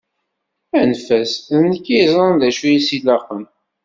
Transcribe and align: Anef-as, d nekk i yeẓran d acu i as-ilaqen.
Anef-as, 0.79 1.31
d 1.57 1.59
nekk 1.69 1.85
i 1.89 1.95
yeẓran 1.99 2.35
d 2.41 2.43
acu 2.49 2.63
i 2.67 2.75
as-ilaqen. 2.77 3.43